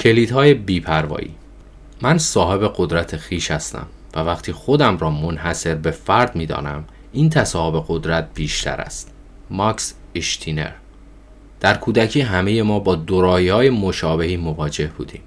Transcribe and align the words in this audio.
کلیدهای 0.00 0.54
بیپروایی 0.54 1.34
من 2.02 2.18
صاحب 2.18 2.72
قدرت 2.76 3.16
خیش 3.16 3.50
هستم 3.50 3.86
و 4.14 4.20
وقتی 4.20 4.52
خودم 4.52 4.98
را 4.98 5.10
منحصر 5.10 5.74
به 5.74 5.90
فرد 5.90 6.36
می 6.36 6.46
دانم 6.46 6.84
این 7.12 7.30
تصاحب 7.30 7.84
قدرت 7.88 8.28
بیشتر 8.34 8.80
است 8.80 9.12
ماکس 9.50 9.94
اشتینر 10.14 10.70
در 11.60 11.76
کودکی 11.76 12.20
همه 12.20 12.62
ما 12.62 12.78
با 12.78 12.94
دورایی 12.94 13.48
های 13.48 13.70
مشابهی 13.70 14.36
مواجه 14.36 14.86
بودیم 14.86 15.22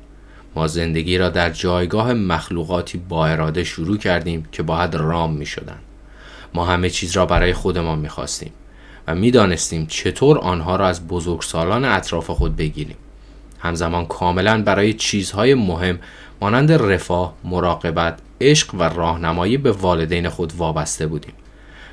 ما 0.55 0.68
زندگی 0.68 1.18
را 1.18 1.30
در 1.30 1.50
جایگاه 1.50 2.14
مخلوقاتی 2.14 2.98
با 2.98 3.28
اراده 3.28 3.64
شروع 3.64 3.98
کردیم 3.98 4.48
که 4.52 4.64
باید 4.64 4.96
رام 4.96 5.34
می 5.34 5.46
شدن. 5.46 5.80
ما 6.54 6.66
همه 6.66 6.90
چیز 6.90 7.18
را 7.18 7.26
برای 7.26 7.54
خودمان 7.54 8.00
می 8.00 8.10
خواستیم 8.10 8.52
و 9.08 9.16
می 9.16 9.32
دانستیم 9.32 9.86
چطور 9.86 10.38
آنها 10.38 10.76
را 10.76 10.88
از 10.88 11.08
بزرگسالان 11.08 11.86
اطراف 11.86 12.30
خود 12.30 12.55
بگیریم. 12.55 12.98
همزمان 13.64 14.06
کاملا 14.06 14.62
برای 14.64 14.94
چیزهای 14.94 15.54
مهم 15.54 16.00
مانند 16.42 16.72
رفاه، 16.72 17.34
مراقبت، 17.44 18.20
عشق 18.42 18.76
و 18.76 18.84
راهنمایی 18.84 19.58
به 19.58 19.72
والدین 19.72 20.30
خود 20.30 20.54
وابسته 20.58 21.08
بودیم. 21.08 21.34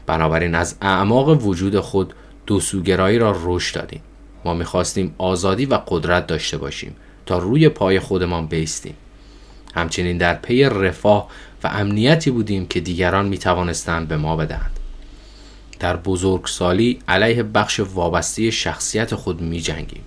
بنابراین 0.06 0.54
از 0.54 0.76
اعماق 0.82 1.46
وجود 1.46 1.80
خود 1.80 2.14
دوسوگرایی 2.46 3.18
را 3.18 3.36
رشد 3.44 3.74
دادیم. 3.74 4.00
ما 4.44 4.54
می‌خواستیم 4.54 5.14
آزادی 5.18 5.66
و 5.66 5.74
قدرت 5.86 6.26
داشته 6.26 6.58
باشیم 6.58 6.96
تا 7.26 7.38
روی 7.38 7.68
پای 7.68 8.00
خودمان 8.00 8.46
بیستیم 8.46 8.94
همچنین 9.74 10.18
در 10.18 10.34
پی 10.34 10.64
رفاه 10.64 11.28
و 11.64 11.68
امنیتی 11.68 12.30
بودیم 12.30 12.66
که 12.66 12.80
دیگران 12.80 13.26
می 13.26 13.38
توانستند 13.38 14.08
به 14.08 14.16
ما 14.16 14.36
بدهند 14.36 14.78
در 15.78 15.96
بزرگسالی 15.96 16.98
علیه 17.08 17.42
بخش 17.42 17.80
وابسته 17.80 18.50
شخصیت 18.50 19.14
خود 19.14 19.40
می 19.40 19.60
جنگیم 19.60 20.02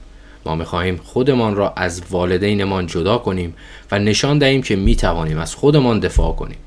ما 0.46 0.56
می 0.56 0.66
خواهیم 0.66 0.98
خودمان 1.04 1.56
را 1.56 1.74
از 1.76 2.02
والدینمان 2.10 2.88
جدا 2.88 3.18
کنیم 3.18 3.54
و 3.92 4.00
نشان 4.00 4.38
دهیم 4.38 4.62
که 4.62 4.76
می 4.76 4.96
توانیم 4.96 5.38
از 5.38 5.56
خودمان 5.56 6.00
دفاع 6.00 6.36
کنیم 6.36 6.58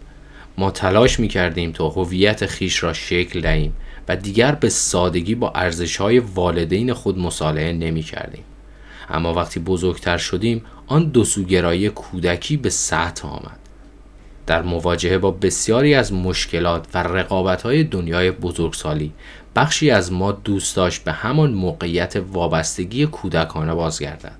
ما 0.58 0.70
تلاش 0.70 1.20
می 1.20 1.28
کردیم 1.28 1.72
تا 1.72 1.88
هویت 1.88 2.46
خیش 2.46 2.82
را 2.82 2.92
شکل 2.92 3.40
دهیم 3.40 3.72
و 4.08 4.16
دیگر 4.16 4.52
به 4.52 4.68
سادگی 4.68 5.34
با 5.34 5.50
ارزش 5.50 5.96
های 5.96 6.18
والدین 6.18 6.92
خود 6.92 7.18
مصالحه 7.18 7.72
نمی 7.72 8.02
کردیم. 8.02 8.44
اما 9.10 9.34
وقتی 9.34 9.60
بزرگتر 9.60 10.16
شدیم 10.16 10.62
آن 10.86 11.04
دوسوگرایی 11.04 11.88
کودکی 11.88 12.56
به 12.56 12.70
سطح 12.70 13.28
آمد 13.28 13.58
در 14.46 14.62
مواجهه 14.62 15.18
با 15.18 15.30
بسیاری 15.30 15.94
از 15.94 16.12
مشکلات 16.12 16.86
و 16.94 16.98
رقابت 17.02 17.62
های 17.62 17.84
دنیای 17.84 18.30
بزرگسالی 18.30 19.12
بخشی 19.56 19.90
از 19.90 20.12
ما 20.12 20.32
دوست 20.32 20.76
داشت 20.76 21.04
به 21.04 21.12
همان 21.12 21.50
موقعیت 21.50 22.16
وابستگی 22.32 23.06
کودکانه 23.06 23.74
بازگردد. 23.74 24.38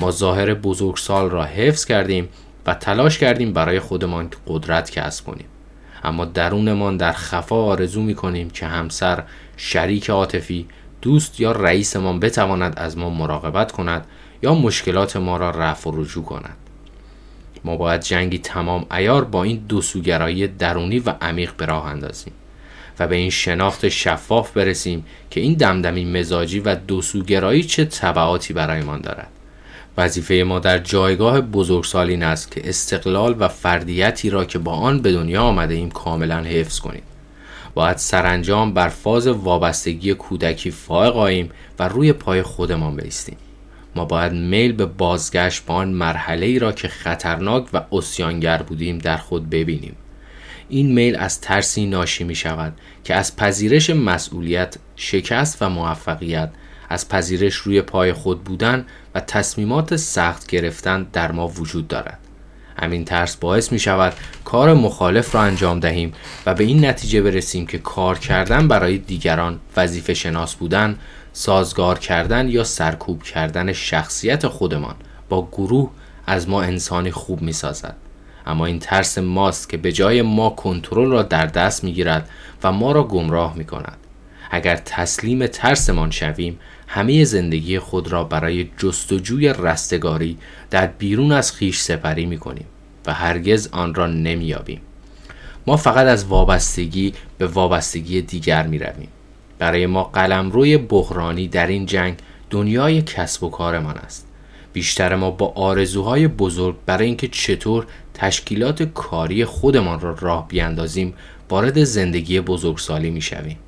ما 0.00 0.10
ظاهر 0.10 0.54
بزرگسال 0.54 1.30
را 1.30 1.44
حفظ 1.44 1.84
کردیم 1.84 2.28
و 2.66 2.74
تلاش 2.74 3.18
کردیم 3.18 3.52
برای 3.52 3.80
خودمان 3.80 4.30
قدرت 4.46 4.90
کسب 4.90 5.24
کنیم. 5.24 5.46
اما 6.04 6.24
درونمان 6.24 6.96
در 6.96 7.12
خفا 7.12 7.56
آرزو 7.56 8.02
می 8.02 8.14
کنیم 8.14 8.50
که 8.50 8.66
همسر 8.66 9.22
شریک 9.56 10.10
عاطفی 10.10 10.66
دوست 11.02 11.40
یا 11.40 11.52
رئیسمان 11.52 12.20
بتواند 12.20 12.74
از 12.76 12.98
ما 12.98 13.10
مراقبت 13.10 13.72
کند 13.72 14.06
یا 14.42 14.54
مشکلات 14.54 15.16
ما 15.16 15.36
را 15.36 15.50
رفع 15.50 15.90
و 15.90 16.02
رجوع 16.02 16.24
کند. 16.24 16.56
ما 17.64 17.76
باید 17.76 18.00
جنگی 18.00 18.38
تمام 18.38 18.86
ایار 18.90 19.24
با 19.24 19.42
این 19.42 19.64
دو 19.68 19.82
سوگرایی 19.82 20.48
درونی 20.48 20.98
و 20.98 21.14
عمیق 21.20 21.52
به 21.56 21.66
راه 21.66 21.86
اندازیم. 21.86 22.32
و 23.00 23.06
به 23.06 23.16
این 23.16 23.30
شناخت 23.30 23.88
شفاف 23.88 24.52
برسیم 24.52 25.04
که 25.30 25.40
این 25.40 25.54
دمدمی 25.54 26.04
مزاجی 26.04 26.60
و 26.60 26.74
دو 26.74 27.02
سوگرایی 27.02 27.64
چه 27.64 27.84
طبعاتی 27.84 28.54
برایمان 28.54 29.00
دارد. 29.00 29.28
وظیفه 29.98 30.34
ما 30.34 30.58
در 30.58 30.78
جایگاه 30.78 31.40
بزرگسال 31.40 32.10
این 32.10 32.22
است 32.22 32.50
که 32.50 32.68
استقلال 32.68 33.36
و 33.38 33.48
فردیتی 33.48 34.30
را 34.30 34.44
که 34.44 34.58
با 34.58 34.72
آن 34.72 35.02
به 35.02 35.12
دنیا 35.12 35.42
آمده 35.42 35.74
ایم 35.74 35.90
کاملا 35.90 36.38
حفظ 36.40 36.78
کنیم. 36.78 37.02
باید 37.74 37.96
سرانجام 37.96 38.74
بر 38.74 38.88
فاز 38.88 39.26
وابستگی 39.26 40.14
کودکی 40.14 40.70
فائق 40.70 41.16
آییم 41.16 41.50
و 41.78 41.88
روی 41.88 42.12
پای 42.12 42.42
خودمان 42.42 42.96
بیستیم. 42.96 43.36
ما 43.96 44.04
باید 44.04 44.32
میل 44.32 44.72
به 44.72 44.86
بازگشت 44.86 45.66
به 45.66 45.72
آن 45.72 45.88
مرحله 45.88 46.46
ای 46.46 46.58
را 46.58 46.72
که 46.72 46.88
خطرناک 46.88 47.66
و 47.72 47.82
اسیانگر 47.92 48.62
بودیم 48.62 48.98
در 48.98 49.16
خود 49.16 49.50
ببینیم. 49.50 49.96
این 50.70 50.92
میل 50.92 51.16
از 51.16 51.40
ترسی 51.40 51.86
ناشی 51.86 52.24
می 52.24 52.34
شود 52.34 52.72
که 53.04 53.14
از 53.14 53.36
پذیرش 53.36 53.90
مسئولیت 53.90 54.76
شکست 54.96 55.62
و 55.62 55.68
موفقیت 55.68 56.50
از 56.88 57.08
پذیرش 57.08 57.54
روی 57.54 57.82
پای 57.82 58.12
خود 58.12 58.44
بودن 58.44 58.86
و 59.14 59.20
تصمیمات 59.20 59.96
سخت 59.96 60.46
گرفتن 60.46 61.06
در 61.12 61.32
ما 61.32 61.48
وجود 61.48 61.88
دارد 61.88 62.18
همین 62.76 63.04
ترس 63.04 63.36
باعث 63.36 63.72
می 63.72 63.78
شود 63.78 64.12
کار 64.44 64.74
مخالف 64.74 65.34
را 65.34 65.42
انجام 65.42 65.80
دهیم 65.80 66.12
و 66.46 66.54
به 66.54 66.64
این 66.64 66.84
نتیجه 66.84 67.22
برسیم 67.22 67.66
که 67.66 67.78
کار 67.78 68.18
کردن 68.18 68.68
برای 68.68 68.98
دیگران 68.98 69.60
وظیفه 69.76 70.14
شناس 70.14 70.54
بودن 70.54 70.98
سازگار 71.32 71.98
کردن 71.98 72.48
یا 72.48 72.64
سرکوب 72.64 73.22
کردن 73.22 73.72
شخصیت 73.72 74.46
خودمان 74.46 74.94
با 75.28 75.48
گروه 75.52 75.90
از 76.26 76.48
ما 76.48 76.62
انسانی 76.62 77.10
خوب 77.10 77.42
می 77.42 77.52
سازد. 77.52 77.96
اما 78.46 78.66
این 78.66 78.78
ترس 78.78 79.18
ماست 79.18 79.68
که 79.68 79.76
به 79.76 79.92
جای 79.92 80.22
ما 80.22 80.50
کنترل 80.50 81.10
را 81.10 81.22
در 81.22 81.46
دست 81.46 81.84
می 81.84 81.92
گیرد 81.92 82.28
و 82.62 82.72
ما 82.72 82.92
را 82.92 83.02
گمراه 83.02 83.56
می 83.56 83.64
کند. 83.64 83.96
اگر 84.50 84.76
تسلیم 84.76 85.46
ترسمان 85.46 86.10
شویم 86.10 86.58
همه 86.86 87.24
زندگی 87.24 87.78
خود 87.78 88.12
را 88.12 88.24
برای 88.24 88.68
جستجوی 88.78 89.48
رستگاری 89.48 90.38
در 90.70 90.86
بیرون 90.86 91.32
از 91.32 91.52
خیش 91.52 91.78
سپری 91.80 92.26
می 92.26 92.38
کنیم 92.38 92.66
و 93.06 93.12
هرگز 93.12 93.68
آن 93.72 93.94
را 93.94 94.06
نمیابیم. 94.06 94.80
ما 95.66 95.76
فقط 95.76 96.06
از 96.06 96.24
وابستگی 96.24 97.14
به 97.38 97.46
وابستگی 97.46 98.22
دیگر 98.22 98.66
می 98.66 98.78
رویم. 98.78 99.08
برای 99.58 99.86
ما 99.86 100.04
قلمروی 100.04 100.76
بحرانی 100.76 101.48
در 101.48 101.66
این 101.66 101.86
جنگ 101.86 102.16
دنیای 102.50 103.02
کسب 103.02 103.42
و 103.44 103.50
کارمان 103.50 103.96
است. 103.96 104.26
بیشتر 104.72 105.14
ما 105.16 105.30
با 105.30 105.52
آرزوهای 105.56 106.28
بزرگ 106.28 106.76
برای 106.86 107.06
اینکه 107.06 107.28
چطور 107.28 107.86
تشکیلات 108.14 108.82
کاری 108.82 109.44
خودمان 109.44 110.00
را 110.00 110.16
راه 110.20 110.48
بیاندازیم 110.48 111.14
وارد 111.50 111.84
زندگی 111.84 112.40
بزرگسالی 112.40 113.10
می 113.10 113.22
شویم. 113.22 113.58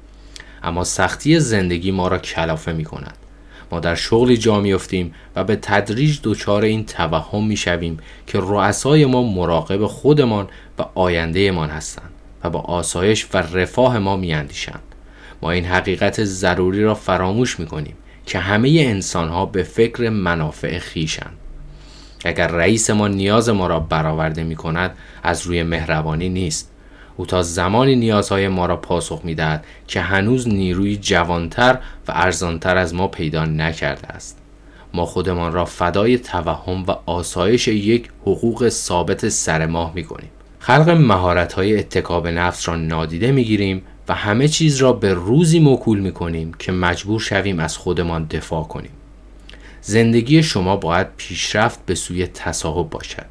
اما 0.62 0.84
سختی 0.84 1.40
زندگی 1.40 1.90
ما 1.90 2.08
را 2.08 2.18
کلافه 2.18 2.72
می 2.72 2.84
کند. 2.84 3.16
ما 3.72 3.80
در 3.80 3.94
شغلی 3.94 4.36
جا 4.36 4.60
میافتیم 4.60 5.14
و 5.36 5.44
به 5.44 5.56
تدریج 5.56 6.18
دچار 6.22 6.62
این 6.62 6.86
توهم 6.86 7.46
می 7.46 7.56
شویم 7.56 7.98
که 8.26 8.38
رؤسای 8.40 9.06
ما 9.06 9.22
مراقب 9.22 9.86
خودمان 9.86 10.48
و 10.78 10.84
آیندهمان 10.94 11.70
هستند 11.70 12.10
و 12.44 12.50
با 12.50 12.60
آسایش 12.60 13.26
و 13.34 13.36
رفاه 13.38 13.98
ما 13.98 14.16
میاندیشند 14.16 14.82
ما 15.42 15.50
این 15.50 15.64
حقیقت 15.64 16.24
ضروری 16.24 16.82
را 16.82 16.94
فراموش 16.94 17.60
می 17.60 17.66
کنیم 17.66 17.96
که 18.26 18.38
همه 18.38 18.68
انسان 18.68 19.28
ها 19.28 19.46
به 19.46 19.62
فکر 19.62 20.08
منافع 20.08 20.78
خیشند 20.78 21.36
اگر 22.24 22.46
رئیس 22.46 22.90
ما 22.90 23.08
نیاز 23.08 23.48
ما 23.48 23.66
را 23.66 23.80
برآورده 23.80 24.44
می 24.44 24.56
کند 24.56 24.96
از 25.22 25.46
روی 25.46 25.62
مهربانی 25.62 26.28
نیست. 26.28 26.70
او 27.16 27.26
تا 27.26 27.42
زمانی 27.42 27.96
نیازهای 27.96 28.48
ما 28.48 28.66
را 28.66 28.76
پاسخ 28.76 29.20
می‌دهد 29.24 29.64
که 29.86 30.00
هنوز 30.00 30.48
نیروی 30.48 30.96
جوانتر 30.96 31.78
و 32.08 32.12
ارزانتر 32.14 32.76
از 32.76 32.94
ما 32.94 33.08
پیدا 33.08 33.44
نکرده 33.44 34.08
است. 34.08 34.38
ما 34.94 35.06
خودمان 35.06 35.52
را 35.52 35.64
فدای 35.64 36.18
توهم 36.18 36.84
و 36.88 36.94
آسایش 37.06 37.68
یک 37.68 38.08
حقوق 38.22 38.68
ثابت 38.68 39.28
سر 39.28 39.66
ماه 39.66 39.92
می 39.94 40.04
کنیم 40.04 40.30
خلق 40.58 40.88
مهارت 40.90 41.52
های 41.52 41.78
اتکاب 41.78 42.28
نفس 42.28 42.68
را 42.68 42.76
نادیده 42.76 43.32
می 43.32 43.44
گیریم 43.44 43.82
و 44.08 44.14
همه 44.14 44.48
چیز 44.48 44.76
را 44.76 44.92
به 44.92 45.14
روزی 45.14 45.60
موکول 45.60 46.00
می 46.00 46.12
کنیم 46.12 46.52
که 46.58 46.72
مجبور 46.72 47.20
شویم 47.20 47.60
از 47.60 47.76
خودمان 47.76 48.24
دفاع 48.24 48.64
کنیم. 48.64 48.90
زندگی 49.82 50.42
شما 50.42 50.76
باید 50.76 51.06
پیشرفت 51.16 51.86
به 51.86 51.94
سوی 51.94 52.26
تصاحب 52.26 52.90
باشد. 52.90 53.26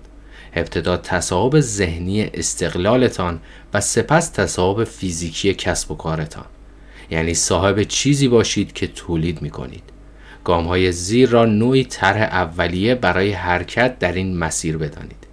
ابتدا 0.53 0.97
تصاحب 0.97 1.59
ذهنی 1.59 2.23
استقلالتان 2.33 3.39
و 3.73 3.81
سپس 3.81 4.29
تصاحب 4.29 4.83
فیزیکی 4.83 5.53
کسب 5.53 5.91
و 5.91 5.95
کارتان. 5.95 6.45
یعنی 7.09 7.33
صاحب 7.33 7.83
چیزی 7.83 8.27
باشید 8.27 8.73
که 8.73 8.87
تولید 8.87 9.41
می 9.41 9.49
کنید 9.49 9.83
گام 10.43 10.67
های 10.67 10.91
زیر 10.91 11.29
را 11.29 11.45
نوعی 11.45 11.83
طرح 11.83 12.21
اولیه 12.21 12.95
برای 12.95 13.31
حرکت 13.31 13.99
در 13.99 14.11
این 14.11 14.37
مسیر 14.37 14.77
بدانید. 14.77 15.27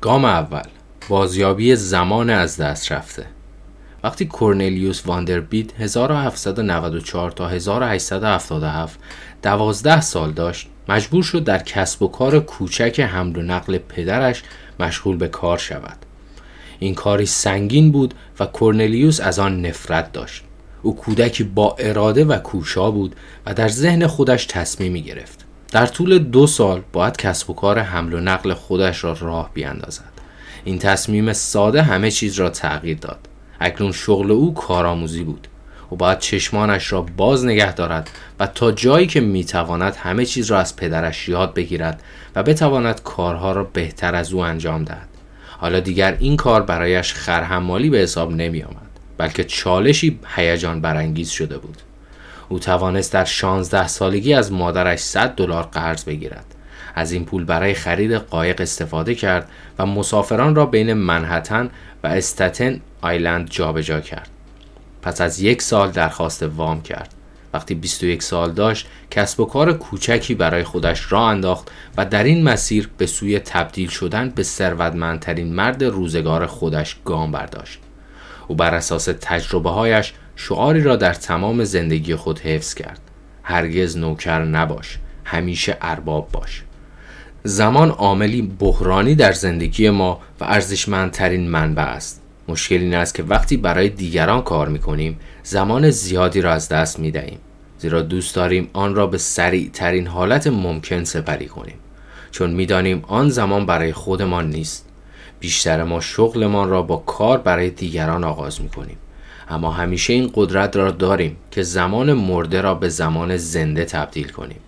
گام 0.00 0.24
اول. 0.24 0.68
بازیابی 1.08 1.76
زمان 1.76 2.30
از 2.30 2.56
دست 2.56 2.92
رفته. 2.92 3.26
وقتی 4.04 4.26
کورنلیوس 4.26 5.06
واندربیت 5.06 5.80
1794 5.80 7.30
تا 7.30 7.48
1877 7.48 9.00
دوازده 9.42 10.00
سال 10.00 10.32
داشت 10.32 10.68
مجبور 10.88 11.22
شد 11.22 11.44
در 11.44 11.58
کسب 11.58 12.02
و 12.02 12.08
کار 12.08 12.40
کوچک 12.40 13.00
حمل 13.00 13.36
و 13.36 13.42
نقل 13.42 13.78
پدرش 13.78 14.42
مشغول 14.80 15.16
به 15.16 15.28
کار 15.28 15.58
شود. 15.58 15.96
این 16.78 16.94
کاری 16.94 17.26
سنگین 17.26 17.92
بود 17.92 18.14
و 18.40 18.46
کورنلیوس 18.46 19.20
از 19.20 19.38
آن 19.38 19.66
نفرت 19.66 20.12
داشت. 20.12 20.44
او 20.82 20.96
کودکی 20.96 21.44
با 21.44 21.76
اراده 21.78 22.24
و 22.24 22.38
کوشا 22.38 22.90
بود 22.90 23.16
و 23.46 23.54
در 23.54 23.68
ذهن 23.68 24.06
خودش 24.06 24.46
تصمیمی 24.46 25.02
گرفت. 25.02 25.44
در 25.72 25.86
طول 25.86 26.18
دو 26.18 26.46
سال 26.46 26.82
باید 26.92 27.16
کسب 27.16 27.50
و 27.50 27.54
کار 27.54 27.78
حمل 27.78 28.14
و 28.14 28.20
نقل 28.20 28.54
خودش 28.54 29.04
را 29.04 29.16
راه 29.20 29.50
بیاندازد. 29.54 30.12
این 30.64 30.78
تصمیم 30.78 31.32
ساده 31.32 31.82
همه 31.82 32.10
چیز 32.10 32.34
را 32.34 32.50
تغییر 32.50 32.98
داد. 32.98 33.28
اکنون 33.60 33.92
شغل 33.92 34.30
او 34.30 34.54
کارآموزی 34.54 35.24
بود. 35.24 35.48
و 35.92 35.96
باید 35.96 36.18
چشمانش 36.18 36.92
را 36.92 37.02
باز 37.16 37.44
نگه 37.44 37.74
دارد 37.74 38.10
و 38.40 38.46
تا 38.46 38.72
جایی 38.72 39.06
که 39.06 39.20
می‌تواند 39.20 39.96
همه 39.96 40.24
چیز 40.24 40.50
را 40.50 40.58
از 40.58 40.76
پدرش 40.76 41.28
یاد 41.28 41.54
بگیرد 41.54 42.02
و 42.34 42.42
بتواند 42.42 43.02
کارها 43.02 43.52
را 43.52 43.64
بهتر 43.64 44.14
از 44.14 44.32
او 44.32 44.40
انجام 44.40 44.84
دهد. 44.84 45.08
حالا 45.58 45.80
دیگر 45.80 46.16
این 46.20 46.36
کار 46.36 46.62
برایش 46.62 47.14
خرحمالی 47.14 47.90
به 47.90 47.98
حساب 47.98 48.32
نمی 48.32 48.62
آمد 48.62 48.90
بلکه 49.18 49.44
چالشی 49.44 50.18
هیجان 50.36 50.80
برانگیز 50.80 51.30
شده 51.30 51.58
بود. 51.58 51.76
او 52.48 52.58
توانست 52.58 53.12
در 53.12 53.24
16 53.24 53.88
سالگی 53.88 54.34
از 54.34 54.52
مادرش 54.52 54.98
100 54.98 55.34
دلار 55.34 55.62
قرض 55.62 56.04
بگیرد. 56.04 56.44
از 56.94 57.12
این 57.12 57.24
پول 57.24 57.44
برای 57.44 57.74
خرید 57.74 58.12
قایق 58.12 58.60
استفاده 58.60 59.14
کرد 59.14 59.48
و 59.78 59.86
مسافران 59.86 60.54
را 60.54 60.66
بین 60.66 60.92
منحتن 60.92 61.70
و 62.04 62.06
استتن 62.06 62.80
آیلند 63.04 63.50
جابجا 63.50 64.00
کرد. 64.00 64.28
پس 65.02 65.20
از 65.20 65.40
یک 65.40 65.62
سال 65.62 65.90
درخواست 65.90 66.42
وام 66.42 66.82
کرد. 66.82 67.14
وقتی 67.54 67.74
21 67.74 68.22
سال 68.22 68.52
داشت 68.52 68.86
کسب 69.10 69.40
و 69.40 69.44
کار 69.44 69.72
کوچکی 69.72 70.34
برای 70.34 70.64
خودش 70.64 71.12
را 71.12 71.28
انداخت 71.28 71.70
و 71.96 72.06
در 72.06 72.24
این 72.24 72.44
مسیر 72.44 72.90
به 72.98 73.06
سوی 73.06 73.38
تبدیل 73.38 73.88
شدن 73.88 74.30
به 74.30 74.42
ثروتمندترین 74.42 75.54
مرد 75.54 75.84
روزگار 75.84 76.46
خودش 76.46 76.96
گام 77.04 77.32
برداشت. 77.32 77.80
او 78.48 78.54
بر 78.54 78.74
اساس 78.74 79.04
تجربه 79.20 79.70
هایش 79.70 80.12
شعاری 80.36 80.82
را 80.82 80.96
در 80.96 81.14
تمام 81.14 81.64
زندگی 81.64 82.16
خود 82.16 82.38
حفظ 82.38 82.74
کرد. 82.74 83.00
هرگز 83.42 83.96
نوکر 83.96 84.44
نباش 84.44 84.98
همیشه 85.24 85.76
ارباب 85.80 86.28
باش. 86.32 86.62
زمان 87.42 87.90
عاملی 87.90 88.42
بحرانی 88.42 89.14
در 89.14 89.32
زندگی 89.32 89.90
ما 89.90 90.20
و 90.40 90.44
ارزشمندترین 90.44 91.50
منبع 91.50 91.82
است. 91.82 92.23
مشکل 92.48 92.76
این 92.76 92.94
است 92.94 93.14
که 93.14 93.22
وقتی 93.22 93.56
برای 93.56 93.88
دیگران 93.88 94.42
کار 94.42 94.68
می‌کنیم 94.68 95.20
زمان 95.42 95.90
زیادی 95.90 96.40
را 96.40 96.52
از 96.52 96.68
دست 96.68 96.98
می 96.98 97.10
دهیم 97.10 97.38
زیرا 97.78 98.02
دوست 98.02 98.34
داریم 98.34 98.70
آن 98.72 98.94
را 98.94 99.06
به 99.06 99.18
سریع 99.18 99.70
ترین 99.72 100.06
حالت 100.06 100.46
ممکن 100.46 101.04
سپری 101.04 101.46
کنیم. 101.46 101.76
چون 102.30 102.50
می‌دانیم 102.50 103.02
آن 103.08 103.28
زمان 103.28 103.66
برای 103.66 103.92
خودمان 103.92 104.50
نیست. 104.50 104.88
بیشتر 105.40 105.84
ما 105.84 106.00
شغلمان 106.00 106.68
را 106.68 106.82
با 106.82 106.96
کار 106.96 107.38
برای 107.38 107.70
دیگران 107.70 108.24
آغاز 108.24 108.60
می 108.60 108.68
کنیم 108.68 108.96
اما 109.48 109.70
همیشه 109.70 110.12
این 110.12 110.30
قدرت 110.34 110.76
را 110.76 110.90
داریم 110.90 111.36
که 111.50 111.62
زمان 111.62 112.12
مرده 112.12 112.60
را 112.60 112.74
به 112.74 112.88
زمان 112.88 113.36
زنده 113.36 113.84
تبدیل 113.84 114.28
کنیم. 114.28 114.60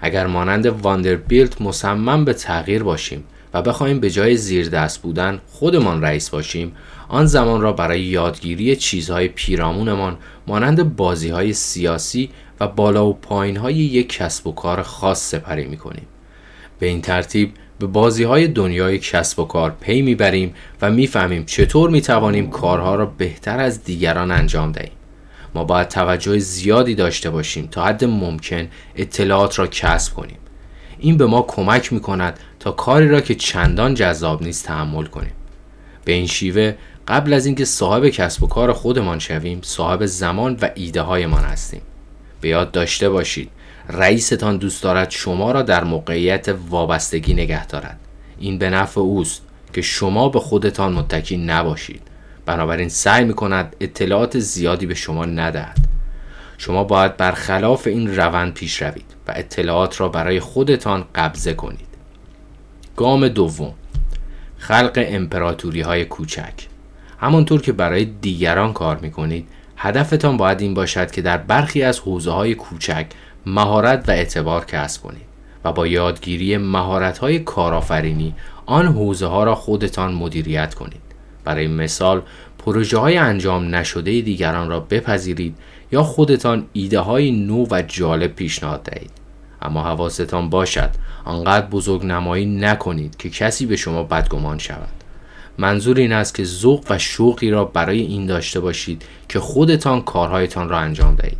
اگر 0.00 0.26
مانند 0.26 0.66
واندربیلت 0.66 1.62
مصمم 1.62 2.24
به 2.24 2.32
تغییر 2.32 2.82
باشیم 2.82 3.24
و 3.54 3.62
بخواهیم 3.62 4.00
به 4.00 4.10
جای 4.10 4.36
زیر 4.36 4.68
دست 4.68 5.02
بودن 5.02 5.40
خودمان 5.46 6.02
رئیس 6.02 6.30
باشیم 6.30 6.72
آن 7.08 7.26
زمان 7.26 7.60
را 7.60 7.72
برای 7.72 8.00
یادگیری 8.00 8.76
چیزهای 8.76 9.28
پیرامونمان 9.28 10.18
مانند 10.46 10.96
بازی 10.96 11.28
های 11.28 11.52
سیاسی 11.52 12.30
و 12.60 12.68
بالا 12.68 13.06
و 13.06 13.12
پایین 13.12 13.56
های 13.56 13.74
یک 13.74 14.08
کسب 14.08 14.46
و 14.46 14.52
کار 14.52 14.82
خاص 14.82 15.30
سپری 15.30 15.64
می 15.64 15.76
کنیم. 15.76 16.06
به 16.78 16.86
این 16.86 17.00
ترتیب 17.00 17.52
به 17.78 17.86
بازی 17.86 18.24
های 18.24 18.48
دنیای 18.48 18.98
کسب 18.98 19.38
و 19.38 19.44
کار 19.44 19.76
پی 19.80 20.02
می‌بریم 20.02 20.54
و 20.82 20.90
می‌فهمیم 20.90 21.44
چطور 21.44 21.90
می 21.90 22.00
توانیم 22.00 22.50
کارها 22.50 22.94
را 22.94 23.06
بهتر 23.06 23.60
از 23.60 23.84
دیگران 23.84 24.30
انجام 24.30 24.72
دهیم. 24.72 24.92
ما 25.54 25.64
باید 25.64 25.88
توجه 25.88 26.38
زیادی 26.38 26.94
داشته 26.94 27.30
باشیم 27.30 27.66
تا 27.66 27.84
حد 27.84 28.04
ممکن 28.04 28.68
اطلاعات 28.96 29.58
را 29.58 29.66
کسب 29.66 30.14
کنیم. 30.14 30.38
این 31.02 31.16
به 31.16 31.26
ما 31.26 31.42
کمک 31.42 31.92
می 31.92 32.00
کند 32.00 32.40
تا 32.60 32.70
کاری 32.70 33.08
را 33.08 33.20
که 33.20 33.34
چندان 33.34 33.94
جذاب 33.94 34.42
نیست 34.42 34.66
تحمل 34.66 35.04
کنیم. 35.04 35.32
به 36.04 36.12
این 36.12 36.26
شیوه 36.26 36.74
قبل 37.08 37.32
از 37.32 37.46
اینکه 37.46 37.64
صاحب 37.64 38.08
کسب 38.08 38.42
و 38.42 38.46
کار 38.46 38.72
خودمان 38.72 39.18
شویم 39.18 39.60
صاحب 39.62 40.06
زمان 40.06 40.58
و 40.62 40.70
ایده 40.74 41.00
هایمان 41.00 41.44
هستیم. 41.44 41.82
به 42.40 42.48
یاد 42.48 42.70
داشته 42.70 43.10
باشید 43.10 43.50
رئیستان 43.88 44.56
دوست 44.56 44.82
دارد 44.82 45.10
شما 45.10 45.52
را 45.52 45.62
در 45.62 45.84
موقعیت 45.84 46.54
وابستگی 46.68 47.34
نگه 47.34 47.66
دارد. 47.66 48.00
این 48.38 48.58
به 48.58 48.70
نفع 48.70 49.00
اوست 49.00 49.42
که 49.72 49.82
شما 49.82 50.28
به 50.28 50.40
خودتان 50.40 50.92
متکی 50.92 51.36
نباشید. 51.36 52.02
بنابراین 52.46 52.88
سعی 52.88 53.24
می 53.24 53.34
کند 53.34 53.76
اطلاعات 53.80 54.38
زیادی 54.38 54.86
به 54.86 54.94
شما 54.94 55.24
ندهد. 55.24 55.91
شما 56.64 56.84
باید 56.84 57.16
برخلاف 57.16 57.86
این 57.86 58.16
روند 58.16 58.54
پیش 58.54 58.82
روید 58.82 59.04
و 59.28 59.32
اطلاعات 59.36 60.00
را 60.00 60.08
برای 60.08 60.40
خودتان 60.40 61.04
قبضه 61.14 61.54
کنید. 61.54 61.88
گام 62.96 63.28
دوم. 63.28 63.74
خلق 64.58 65.04
امپراتوری 65.06 65.80
های 65.80 66.04
کوچک. 66.04 66.52
همانطور 67.18 67.62
که 67.62 67.72
برای 67.72 68.04
دیگران 68.04 68.72
کار 68.72 68.96
می 68.96 69.10
کنید 69.10 69.48
هدفتان 69.76 70.36
باید 70.36 70.60
این 70.60 70.74
باشد 70.74 71.10
که 71.10 71.22
در 71.22 71.36
برخی 71.38 71.82
از 71.82 71.98
حوزه 71.98 72.30
های 72.30 72.54
کوچک 72.54 73.06
مهارت 73.46 74.08
و 74.08 74.12
اعتبار 74.12 74.64
کسب 74.64 75.02
کنید 75.02 75.26
و 75.64 75.72
با 75.72 75.86
یادگیری 75.86 76.56
مهارت 76.56 77.18
های 77.18 77.38
کارآفرینی 77.38 78.34
آن 78.66 78.86
حوزه 78.86 79.26
ها 79.26 79.44
را 79.44 79.54
خودتان 79.54 80.14
مدیریت 80.14 80.74
کنید. 80.74 81.11
برای 81.44 81.68
مثال 81.68 82.22
پروژه 82.58 82.98
های 82.98 83.16
انجام 83.16 83.74
نشده 83.74 84.20
دیگران 84.20 84.68
را 84.68 84.80
بپذیرید 84.80 85.56
یا 85.92 86.02
خودتان 86.02 86.66
ایده 86.72 87.00
های 87.00 87.30
نو 87.30 87.66
و 87.70 87.82
جالب 87.82 88.34
پیشنهاد 88.34 88.82
دهید. 88.82 89.10
اما 89.62 89.82
حواستان 89.82 90.50
باشد 90.50 90.90
آنقدر 91.24 91.66
بزرگ 91.66 92.04
نمایی 92.04 92.46
نکنید 92.46 93.16
که 93.16 93.30
کسی 93.30 93.66
به 93.66 93.76
شما 93.76 94.02
بدگمان 94.02 94.58
شود. 94.58 94.88
منظور 95.58 95.96
این 95.96 96.12
است 96.12 96.34
که 96.34 96.44
ذوق 96.44 96.84
و 96.90 96.98
شوقی 96.98 97.50
را 97.50 97.64
برای 97.64 98.00
این 98.00 98.26
داشته 98.26 98.60
باشید 98.60 99.04
که 99.28 99.40
خودتان 99.40 100.02
کارهایتان 100.02 100.68
را 100.68 100.78
انجام 100.78 101.14
دهید. 101.14 101.38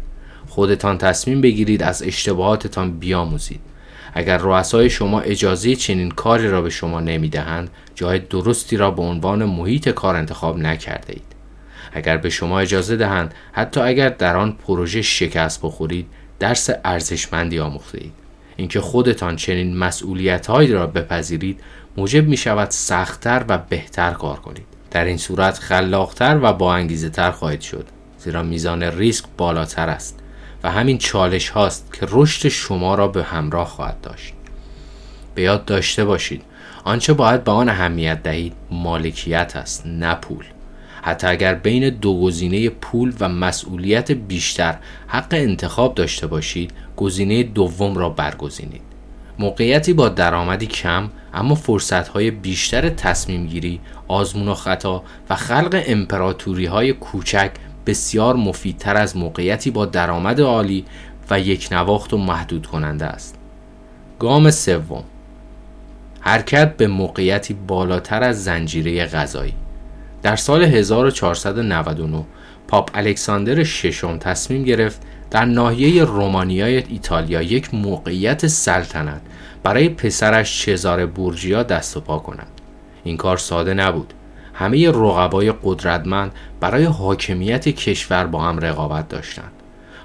خودتان 0.48 0.98
تصمیم 0.98 1.40
بگیرید 1.40 1.82
از 1.82 2.02
اشتباهاتتان 2.02 2.98
بیاموزید. 2.98 3.60
اگر 4.12 4.38
رؤسای 4.38 4.90
شما 4.90 5.20
اجازه 5.20 5.76
چنین 5.76 6.10
کاری 6.10 6.48
را 6.48 6.62
به 6.62 6.70
شما 6.70 7.00
نمی‌دهند 7.00 7.70
جای 7.94 8.18
درستی 8.18 8.76
را 8.76 8.90
به 8.90 9.02
عنوان 9.02 9.44
محیط 9.44 9.88
کار 9.88 10.16
انتخاب 10.16 10.58
نکرده 10.58 11.12
اید 11.12 11.32
اگر 11.92 12.16
به 12.16 12.30
شما 12.30 12.60
اجازه 12.60 12.96
دهند 12.96 13.34
حتی 13.52 13.80
اگر 13.80 14.08
در 14.08 14.36
آن 14.36 14.52
پروژه 14.52 15.02
شکست 15.02 15.62
بخورید 15.62 16.06
درس 16.38 16.70
ارزشمندی 16.84 17.58
آموخته 17.58 17.98
اید 17.98 18.12
اینکه 18.56 18.80
خودتان 18.80 19.36
چنین 19.36 19.76
مسئولیت 19.76 20.50
را 20.50 20.86
بپذیرید 20.86 21.60
موجب 21.96 22.26
می 22.26 22.36
شود 22.36 22.70
سختتر 22.70 23.44
و 23.48 23.58
بهتر 23.58 24.10
کار 24.10 24.36
کنید. 24.36 24.66
در 24.90 25.04
این 25.04 25.16
صورت 25.16 25.58
خلاقتر 25.58 26.38
و 26.42 26.52
با 26.52 26.74
انگیزه 26.74 27.08
تر 27.08 27.30
خواهید 27.30 27.60
شد 27.60 27.86
زیرا 28.18 28.42
میزان 28.42 28.82
ریسک 28.82 29.24
بالاتر 29.36 29.88
است. 29.88 30.21
و 30.64 30.70
همین 30.70 30.98
چالش 30.98 31.48
هاست 31.48 31.92
که 31.92 32.06
رشد 32.10 32.48
شما 32.48 32.94
را 32.94 33.08
به 33.08 33.24
همراه 33.24 33.68
خواهد 33.68 34.00
داشت. 34.00 34.34
به 35.34 35.42
یاد 35.42 35.64
داشته 35.64 36.04
باشید 36.04 36.42
آنچه 36.84 37.12
باید 37.12 37.44
به 37.44 37.50
آن 37.50 37.68
اهمیت 37.68 38.22
دهید 38.22 38.52
مالکیت 38.70 39.56
است 39.56 39.86
نه 39.86 40.14
پول. 40.14 40.44
حتی 41.02 41.26
اگر 41.26 41.54
بین 41.54 41.88
دو 41.88 42.20
گزینه 42.20 42.68
پول 42.68 43.12
و 43.20 43.28
مسئولیت 43.28 44.12
بیشتر 44.12 44.76
حق 45.06 45.28
انتخاب 45.30 45.94
داشته 45.94 46.26
باشید 46.26 46.72
گزینه 46.96 47.42
دوم 47.42 47.98
را 47.98 48.08
برگزینید. 48.08 48.82
موقعیتی 49.38 49.92
با 49.92 50.08
درآمدی 50.08 50.66
کم 50.66 51.10
اما 51.34 51.54
فرصتهای 51.54 52.30
بیشتر 52.30 52.88
تصمیم 52.88 53.46
گیری، 53.46 53.80
آزمون 54.08 54.48
و 54.48 54.54
خطا 54.54 55.02
و 55.30 55.36
خلق 55.36 55.82
امپراتوری 55.86 56.66
های 56.66 56.92
کوچک 56.92 57.50
بسیار 57.86 58.36
مفیدتر 58.36 58.96
از 58.96 59.16
موقعیتی 59.16 59.70
با 59.70 59.86
درآمد 59.86 60.40
عالی 60.40 60.84
و 61.30 61.40
یک 61.40 61.68
نواخت 61.72 62.14
و 62.14 62.18
محدود 62.18 62.66
کننده 62.66 63.04
است. 63.04 63.38
گام 64.18 64.50
سوم. 64.50 65.04
حرکت 66.20 66.76
به 66.76 66.86
موقعیتی 66.86 67.54
بالاتر 67.54 68.22
از 68.22 68.44
زنجیره 68.44 69.06
غذایی. 69.06 69.54
در 70.22 70.36
سال 70.36 70.62
1499 70.62 72.24
پاپ 72.68 72.90
الکساندر 72.94 73.64
ششم 73.64 74.18
تصمیم 74.18 74.64
گرفت 74.64 75.02
در 75.30 75.44
ناحیه 75.44 76.04
رومانیای 76.04 76.76
ایتالیا 76.76 77.42
یک 77.42 77.74
موقعیت 77.74 78.46
سلطنت 78.46 79.20
برای 79.62 79.88
پسرش 79.88 80.62
چزار 80.62 81.06
بورجیا 81.06 81.62
دست 81.62 81.96
و 81.96 82.00
پا 82.00 82.18
کند. 82.18 82.60
این 83.04 83.16
کار 83.16 83.36
ساده 83.36 83.74
نبود. 83.74 84.14
همه 84.54 84.88
رقبای 84.88 85.52
قدرتمند 85.62 86.32
برای 86.60 86.84
حاکمیت 86.84 87.68
کشور 87.68 88.26
با 88.26 88.40
هم 88.40 88.58
رقابت 88.58 89.08
داشتند. 89.08 89.52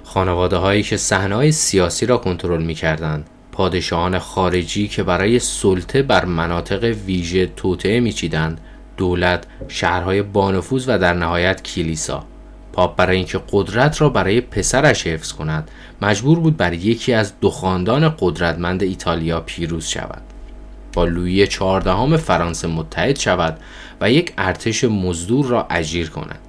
خانواده 0.04 0.56
هایی 0.56 0.82
که 0.82 0.96
صحنه 0.96 1.50
سیاسی 1.50 2.06
را 2.06 2.16
کنترل 2.16 2.62
می 2.62 2.74
کردند 2.74 3.26
پادشاهان 3.52 4.18
خارجی 4.18 4.88
که 4.88 5.02
برای 5.02 5.38
سلطه 5.38 6.02
بر 6.02 6.24
مناطق 6.24 6.84
ویژه 6.84 7.46
توطعه 7.46 8.00
میچیدند 8.00 8.60
دولت 8.96 9.46
شهرهای 9.68 10.22
بانفوذ 10.22 10.84
و 10.88 10.98
در 10.98 11.12
نهایت 11.12 11.62
کلیسا. 11.62 12.24
پاپ 12.72 12.96
برای 12.96 13.16
اینکه 13.16 13.40
قدرت 13.52 14.00
را 14.00 14.08
برای 14.08 14.40
پسرش 14.40 15.06
حفظ 15.06 15.32
کند 15.32 15.70
مجبور 16.02 16.38
بود 16.38 16.56
بر 16.56 16.72
یکی 16.72 17.12
از 17.12 17.40
دو 17.40 17.50
خاندان 17.50 18.14
قدرتمند 18.18 18.82
ایتالیا 18.82 19.40
پیروز 19.40 19.86
شود. 19.86 20.22
با 20.92 21.04
لویی 21.04 21.46
چهاردهم 21.46 22.16
فرانسه 22.16 22.68
متحد 22.68 23.18
شود 23.18 23.60
و 24.00 24.10
یک 24.10 24.32
ارتش 24.38 24.84
مزدور 24.84 25.46
را 25.46 25.66
اجیر 25.70 26.10
کند 26.10 26.40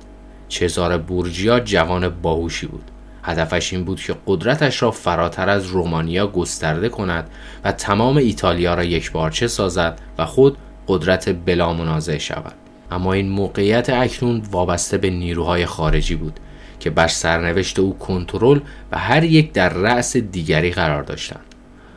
چزار 0.50 0.98
بورجیا 0.98 1.60
جوان 1.60 2.10
باهوشی 2.10 2.68
بود. 2.68 2.91
هدفش 3.24 3.74
این 3.74 3.84
بود 3.84 4.01
که 4.01 4.15
قدرتش 4.27 4.82
را 4.82 4.91
فراتر 4.91 5.50
از 5.50 5.65
رومانیا 5.65 6.27
گسترده 6.27 6.89
کند 6.89 7.29
و 7.63 7.72
تمام 7.72 8.18
ایتالیا 8.18 8.74
را 8.74 8.84
یک 8.84 9.12
بارچه 9.12 9.48
سازد 9.48 10.01
و 10.18 10.25
خود 10.25 10.58
قدرت 10.88 11.29
بلا 11.46 11.74
منازع 11.74 12.18
شود. 12.18 12.53
اما 12.91 13.13
این 13.13 13.29
موقعیت 13.29 13.89
اکنون 13.89 14.41
وابسته 14.51 14.98
به 14.98 15.10
نیروهای 15.10 15.65
خارجی 15.65 16.15
بود 16.15 16.39
که 16.79 16.89
بر 16.89 17.08
سرنوشت 17.08 17.79
او 17.79 17.98
کنترل 17.98 18.60
و 18.91 18.98
هر 18.98 19.24
یک 19.24 19.51
در 19.51 19.70
رأس 19.70 20.18
دیگری 20.18 20.72
قرار 20.72 21.03
داشتند. 21.03 21.49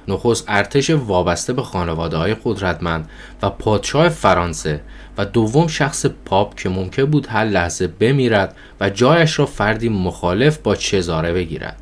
نخست 0.09 0.45
ارتش 0.49 0.91
وابسته 0.91 1.53
به 1.53 1.63
خانواده 1.63 2.17
های 2.17 2.37
قدرتمند 2.45 3.11
و 3.43 3.51
پادشاه 3.51 4.09
فرانسه 4.09 4.81
و 5.19 5.25
دوم 5.25 5.67
شخص 5.67 6.07
پاپ 6.25 6.55
که 6.55 6.69
ممکن 6.69 7.05
بود 7.05 7.27
هر 7.27 7.45
لحظه 7.45 7.87
بمیرد 7.87 8.57
و 8.81 8.91
جایش 8.91 9.39
را 9.39 9.47
فردی 9.47 9.89
مخالف 9.89 10.59
با 10.59 10.77
چزاره 10.77 11.33
بگیرد 11.33 11.77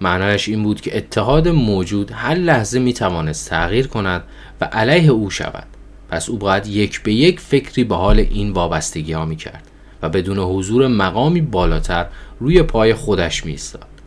معنایش 0.00 0.48
این 0.48 0.62
بود 0.62 0.80
که 0.80 0.96
اتحاد 0.96 1.48
موجود 1.48 2.10
هر 2.14 2.34
لحظه 2.34 2.78
می 2.78 2.92
توانست 2.92 3.50
تغییر 3.50 3.86
کند 3.86 4.24
و 4.60 4.64
علیه 4.64 5.10
او 5.10 5.30
شود 5.30 5.66
پس 6.08 6.28
او 6.28 6.38
باید 6.38 6.66
یک 6.66 7.02
به 7.02 7.12
یک 7.12 7.40
فکری 7.40 7.84
به 7.84 7.96
حال 7.96 8.18
این 8.18 8.52
وابستگی 8.52 9.12
ها 9.12 9.24
می 9.24 9.36
کرد 9.36 9.62
و 10.02 10.08
بدون 10.08 10.38
حضور 10.38 10.86
مقامی 10.86 11.40
بالاتر 11.40 12.06
روی 12.40 12.62
پای 12.62 12.94
خودش 12.94 13.44
می 13.44 13.52
ایستاد. 13.52 13.99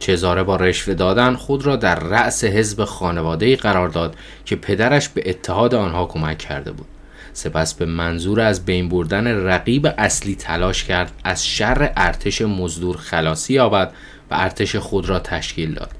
چزاره 0.00 0.42
با 0.42 0.56
رشوه 0.56 0.94
دادن 0.94 1.34
خود 1.34 1.66
را 1.66 1.76
در 1.76 1.98
رأس 1.98 2.44
حزب 2.44 2.84
خانواده 2.84 3.56
قرار 3.56 3.88
داد 3.88 4.16
که 4.44 4.56
پدرش 4.56 5.08
به 5.08 5.30
اتحاد 5.30 5.74
آنها 5.74 6.06
کمک 6.06 6.38
کرده 6.38 6.72
بود. 6.72 6.86
سپس 7.32 7.74
به 7.74 7.86
منظور 7.86 8.40
از 8.40 8.64
بین 8.64 8.88
بردن 8.88 9.26
رقیب 9.26 9.94
اصلی 9.98 10.34
تلاش 10.34 10.84
کرد 10.84 11.12
از 11.24 11.46
شر 11.46 11.92
ارتش 11.96 12.42
مزدور 12.42 12.96
خلاصی 12.96 13.54
یابد 13.54 13.92
و 14.30 14.34
ارتش 14.38 14.76
خود 14.76 15.08
را 15.08 15.18
تشکیل 15.18 15.74
داد. 15.74 15.90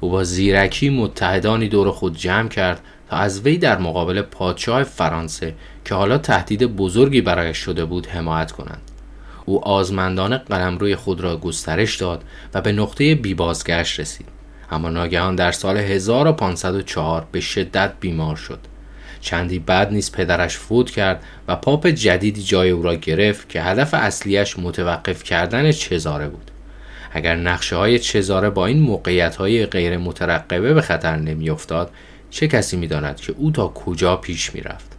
او 0.00 0.10
با 0.10 0.24
زیرکی 0.24 0.90
متحدانی 0.90 1.68
دور 1.68 1.90
خود 1.90 2.16
جمع 2.16 2.48
کرد 2.48 2.80
تا 3.10 3.16
از 3.16 3.40
وی 3.40 3.58
در 3.58 3.78
مقابل 3.78 4.22
پادشاه 4.22 4.82
فرانسه 4.82 5.54
که 5.84 5.94
حالا 5.94 6.18
تهدید 6.18 6.62
بزرگی 6.76 7.20
برایش 7.20 7.58
شده 7.58 7.84
بود 7.84 8.06
حمایت 8.06 8.52
کنند. 8.52 8.82
او 9.46 9.64
آزمندان 9.64 10.38
قلمروی 10.38 10.96
خود 10.96 11.20
را 11.20 11.36
گسترش 11.36 11.96
داد 11.96 12.24
و 12.54 12.60
به 12.60 12.72
نقطه 12.72 13.14
بیبازگشت 13.14 14.00
رسید. 14.00 14.26
اما 14.70 14.88
ناگهان 14.88 15.36
در 15.36 15.52
سال 15.52 15.76
1504 15.76 17.26
به 17.32 17.40
شدت 17.40 17.92
بیمار 18.00 18.36
شد. 18.36 18.58
چندی 19.20 19.58
بعد 19.58 19.92
نیز 19.92 20.12
پدرش 20.12 20.56
فوت 20.56 20.90
کرد 20.90 21.24
و 21.48 21.56
پاپ 21.56 21.86
جدیدی 21.86 22.42
جای 22.42 22.70
او 22.70 22.82
را 22.82 22.94
گرفت 22.94 23.48
که 23.48 23.62
هدف 23.62 23.94
اصلیش 23.94 24.58
متوقف 24.58 25.22
کردن 25.22 25.72
چزاره 25.72 26.28
بود. 26.28 26.50
اگر 27.12 27.36
نقشه 27.36 27.76
های 27.76 27.98
چزاره 27.98 28.50
با 28.50 28.66
این 28.66 28.80
موقعیت 28.80 29.36
های 29.36 29.66
غیر 29.66 29.96
مترقبه 29.96 30.74
به 30.74 30.80
خطر 30.80 31.16
نمیافتاد 31.16 31.90
چه 32.30 32.48
کسی 32.48 32.76
می‌داند 32.76 33.16
که 33.16 33.34
او 33.36 33.50
تا 33.50 33.68
کجا 33.68 34.16
پیش 34.16 34.54
می‌رفت؟ 34.54 34.96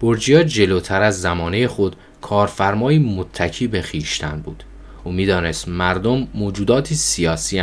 برجیا 0.00 0.42
جلوتر 0.42 1.02
از 1.02 1.20
زمانه 1.20 1.66
خود 1.66 1.96
کارفرمایی 2.22 2.98
متکی 2.98 3.66
به 3.66 3.82
خیشتن 3.82 4.40
بود. 4.44 4.64
او 5.04 5.12
می‌دانست 5.12 5.68
مردم 5.68 6.28
موجوداتی 6.34 6.94
سیاسی 6.94 7.60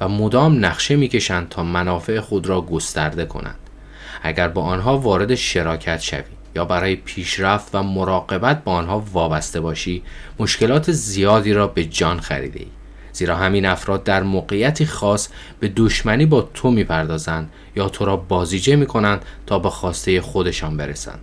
و 0.00 0.08
مدام 0.08 0.64
نقشه 0.64 0.96
می‌کشند 0.96 1.48
تا 1.48 1.62
منافع 1.62 2.20
خود 2.20 2.46
را 2.46 2.60
گسترده 2.60 3.24
کنند. 3.24 3.58
اگر 4.22 4.48
با 4.48 4.62
آنها 4.62 4.98
وارد 4.98 5.34
شراکت 5.34 6.00
شوی 6.00 6.22
یا 6.54 6.64
برای 6.64 6.96
پیشرفت 6.96 7.74
و 7.74 7.82
مراقبت 7.82 8.64
با 8.64 8.72
آنها 8.72 9.04
وابسته 9.12 9.60
باشی 9.60 10.02
مشکلات 10.38 10.92
زیادی 10.92 11.52
را 11.52 11.66
به 11.66 11.84
جان 11.84 12.20
خریده 12.20 12.60
ای. 12.60 12.66
زیرا 13.12 13.36
همین 13.36 13.66
افراد 13.66 14.04
در 14.04 14.22
موقعیتی 14.22 14.86
خاص 14.86 15.28
به 15.60 15.72
دشمنی 15.76 16.26
با 16.26 16.48
تو 16.54 16.70
می‌پردازند 16.70 17.50
یا 17.76 17.88
تو 17.88 18.04
را 18.04 18.16
بازیجه 18.16 18.76
می‌کنند 18.76 19.24
تا 19.46 19.58
به 19.58 19.70
خواسته 19.70 20.20
خودشان 20.20 20.76
برسند. 20.76 21.20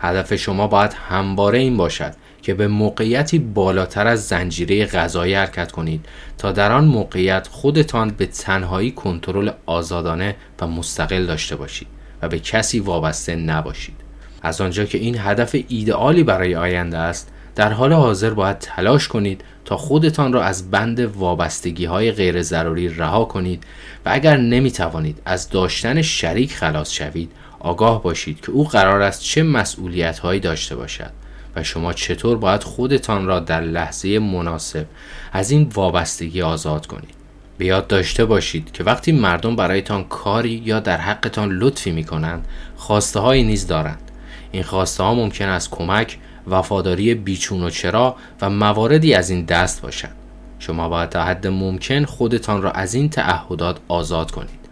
هدف 0.00 0.34
شما 0.34 0.66
باید 0.66 0.92
همواره 1.08 1.58
این 1.58 1.76
باشد 1.76 2.12
که 2.42 2.54
به 2.54 2.68
موقعیتی 2.68 3.38
بالاتر 3.38 4.06
از 4.06 4.28
زنجیره 4.28 4.86
غذایی 4.86 5.34
حرکت 5.34 5.72
کنید 5.72 6.06
تا 6.38 6.52
در 6.52 6.72
آن 6.72 6.84
موقعیت 6.84 7.48
خودتان 7.48 8.10
به 8.10 8.26
تنهایی 8.26 8.90
کنترل 8.90 9.50
آزادانه 9.66 10.36
و 10.60 10.66
مستقل 10.66 11.26
داشته 11.26 11.56
باشید 11.56 11.88
و 12.22 12.28
به 12.28 12.38
کسی 12.38 12.80
وابسته 12.80 13.36
نباشید. 13.36 13.96
از 14.42 14.60
آنجا 14.60 14.84
که 14.84 14.98
این 14.98 15.18
هدف 15.18 15.56
ایدئالی 15.68 16.22
برای 16.22 16.54
آینده 16.54 16.98
است 16.98 17.32
در 17.56 17.72
حال 17.72 17.92
حاضر 17.92 18.30
باید 18.30 18.58
تلاش 18.58 19.08
کنید 19.08 19.44
تا 19.64 19.76
خودتان 19.76 20.32
را 20.32 20.42
از 20.42 20.70
بند 20.70 21.00
وابستگی 21.00 21.84
های 21.84 22.12
غیر 22.12 22.42
ضروری 22.42 22.88
رها 22.88 23.24
کنید 23.24 23.64
و 24.04 24.10
اگر 24.12 24.36
نمی 24.36 24.70
توانید 24.70 25.22
از 25.24 25.50
داشتن 25.50 26.02
شریک 26.02 26.54
خلاص 26.54 26.92
شوید 26.92 27.32
آگاه 27.60 28.02
باشید 28.02 28.40
که 28.40 28.52
او 28.52 28.64
قرار 28.64 29.02
است 29.02 29.22
چه 29.22 29.42
مسئولیت 29.42 30.18
هایی 30.18 30.40
داشته 30.40 30.76
باشد 30.76 31.10
و 31.56 31.62
شما 31.62 31.92
چطور 31.92 32.36
باید 32.36 32.62
خودتان 32.62 33.26
را 33.26 33.40
در 33.40 33.60
لحظه 33.60 34.18
مناسب 34.18 34.86
از 35.32 35.50
این 35.50 35.70
وابستگی 35.74 36.42
آزاد 36.42 36.86
کنید. 36.86 37.14
به 37.58 37.66
یاد 37.66 37.86
داشته 37.86 38.24
باشید 38.24 38.72
که 38.72 38.84
وقتی 38.84 39.12
مردم 39.12 39.56
برایتان 39.56 40.04
کاری 40.04 40.62
یا 40.64 40.80
در 40.80 40.96
حقتان 40.96 41.50
لطفی 41.52 41.90
می 41.90 42.04
کنند 42.04 42.48
خواسته 42.76 43.20
هایی 43.20 43.44
نیز 43.44 43.66
دارند. 43.66 44.10
این 44.52 44.62
خواسته 44.62 45.02
ها 45.02 45.14
ممکن 45.14 45.48
است 45.48 45.70
کمک 45.70 46.18
وفاداری 46.46 47.14
بیچون 47.14 47.62
و 47.62 47.70
چرا 47.70 48.16
و 48.40 48.50
مواردی 48.50 49.14
از 49.14 49.30
این 49.30 49.44
دست 49.44 49.82
باشند. 49.82 50.14
شما 50.58 50.88
باید 50.88 51.08
تا 51.08 51.24
حد 51.24 51.46
ممکن 51.46 52.04
خودتان 52.04 52.62
را 52.62 52.70
از 52.70 52.94
این 52.94 53.08
تعهدات 53.08 53.78
آزاد 53.88 54.30
کنید. 54.30 54.65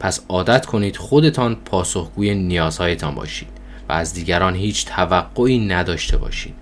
پس 0.00 0.20
عادت 0.28 0.66
کنید 0.66 0.96
خودتان 0.96 1.54
پاسخگوی 1.54 2.34
نیازهایتان 2.34 3.14
باشید 3.14 3.48
و 3.88 3.92
از 3.92 4.14
دیگران 4.14 4.54
هیچ 4.54 4.86
توقعی 4.86 5.58
نداشته 5.58 6.16
باشید. 6.16 6.54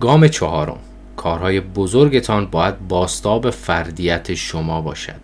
گام 0.00 0.28
چهارم. 0.28 0.78
کارهای 1.16 1.60
بزرگتان 1.60 2.46
باید 2.46 2.88
باستاب 2.88 3.50
فردیت 3.50 4.34
شما 4.34 4.80
باشد. 4.80 5.20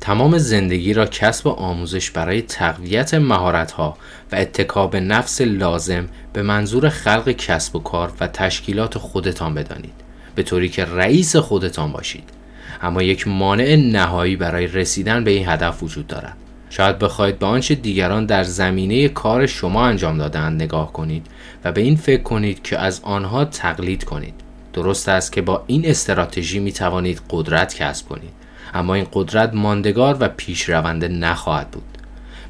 تمام 0.00 0.38
زندگی 0.38 0.94
را 0.94 1.06
کسب 1.06 1.48
آموزش 1.48 2.10
برای 2.10 2.42
تقویت 2.42 3.14
مهارت‌ها 3.14 3.96
و 4.32 4.36
اتکاب 4.36 4.96
نفس 4.96 5.40
لازم 5.40 6.08
به 6.32 6.42
منظور 6.42 6.88
خلق 6.88 7.30
کسب 7.30 7.76
و 7.76 7.78
کار 7.78 8.12
و 8.20 8.26
تشکیلات 8.26 8.98
خودتان 8.98 9.54
بدانید. 9.54 9.94
به 10.34 10.42
طوری 10.42 10.68
که 10.68 10.84
رئیس 10.84 11.36
خودتان 11.36 11.92
باشید. 11.92 12.37
اما 12.82 13.02
یک 13.02 13.28
مانع 13.28 13.76
نهایی 13.76 14.36
برای 14.36 14.66
رسیدن 14.66 15.24
به 15.24 15.30
این 15.30 15.48
هدف 15.48 15.82
وجود 15.82 16.06
دارد. 16.06 16.36
شاید 16.70 16.98
بخواهید 16.98 17.38
به 17.38 17.46
آنچه 17.46 17.74
دیگران 17.74 18.26
در 18.26 18.44
زمینه 18.44 19.08
کار 19.08 19.46
شما 19.46 19.86
انجام 19.86 20.18
دادند 20.18 20.62
نگاه 20.62 20.92
کنید 20.92 21.26
و 21.64 21.72
به 21.72 21.80
این 21.80 21.96
فکر 21.96 22.22
کنید 22.22 22.62
که 22.62 22.78
از 22.78 23.00
آنها 23.02 23.44
تقلید 23.44 24.04
کنید. 24.04 24.34
درست 24.72 25.08
است 25.08 25.32
که 25.32 25.42
با 25.42 25.64
این 25.66 25.86
استراتژی 25.86 26.58
می 26.58 26.72
توانید 26.72 27.20
قدرت 27.30 27.74
کسب 27.74 28.08
کنید. 28.08 28.30
اما 28.74 28.94
این 28.94 29.06
قدرت 29.12 29.54
ماندگار 29.54 30.16
و 30.20 30.28
پیشرونده 30.28 31.08
نخواهد 31.08 31.70
بود. 31.70 31.84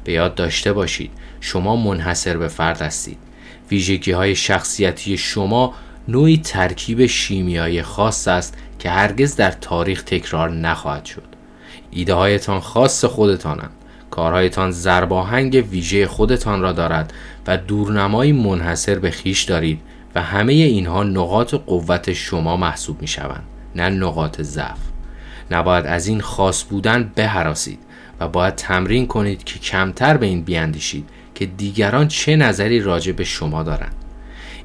به 0.03 0.11
یاد 0.11 0.35
داشته 0.35 0.73
باشید 0.73 1.11
شما 1.41 1.75
منحصر 1.75 2.37
به 2.37 2.47
فرد 2.47 2.81
هستید. 2.81 3.17
ویژگی 3.71 4.11
های 4.11 4.35
شخصیتی 4.35 5.17
شما 5.17 5.73
نوعی 6.09 6.37
ترکیب 6.37 7.05
شیمیایی 7.05 7.81
خاص 7.81 8.27
است 8.27 8.57
که 8.79 8.89
هرگز 8.89 9.35
در 9.35 9.51
تاریخ 9.51 10.01
تکرار 10.01 10.51
نخواهد 10.51 11.05
شد. 11.05 11.23
ایده 11.91 12.13
هایتان 12.13 12.59
خاص 12.59 13.05
خودتانند. 13.05 13.71
کارهایتان 14.11 14.71
زرباهنگ 14.71 15.67
ویژه 15.71 16.07
خودتان 16.07 16.61
را 16.61 16.71
دارد 16.71 17.13
و 17.47 17.57
دورنمایی 17.57 18.31
منحصر 18.31 18.99
به 18.99 19.11
خیش 19.11 19.43
دارید 19.43 19.81
و 20.15 20.21
همه 20.21 20.53
اینها 20.53 21.03
نقاط 21.03 21.53
قوت 21.53 22.13
شما 22.13 22.57
محسوب 22.57 23.01
می 23.01 23.07
شوند 23.07 23.43
نه 23.75 23.89
نقاط 23.89 24.41
ضعف. 24.41 24.79
نباید 25.51 25.85
از 25.85 26.07
این 26.07 26.21
خاص 26.21 26.63
بودن 26.63 27.11
بهراسید 27.15 27.79
و 28.19 28.27
باید 28.27 28.55
تمرین 28.55 29.07
کنید 29.07 29.43
که 29.43 29.59
کمتر 29.59 30.17
به 30.17 30.25
این 30.25 30.41
بیاندیشید 30.41 31.09
که 31.35 31.45
دیگران 31.45 32.07
چه 32.07 32.35
نظری 32.35 32.81
راجع 32.81 33.11
به 33.11 33.23
شما 33.23 33.63
دارند. 33.63 33.95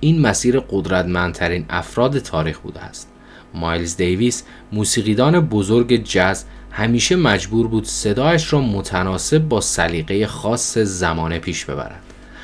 این 0.04 0.20
مسیر 0.20 0.60
قدرتمندترین 0.60 1.64
افراد 1.70 2.18
تاریخ 2.18 2.58
بوده 2.58 2.80
است. 2.80 3.08
مایلز 3.54 3.96
دیویس 3.96 4.42
موسیقیدان 4.72 5.40
بزرگ 5.40 6.04
جز 6.04 6.44
همیشه 6.70 7.16
مجبور 7.16 7.68
بود 7.68 7.84
صدایش 7.84 8.52
را 8.52 8.60
متناسب 8.60 9.38
با 9.38 9.60
سلیقه 9.60 10.26
خاص 10.26 10.78
زمانه 10.78 11.38
پیش 11.38 11.64
ببرد. 11.64 12.02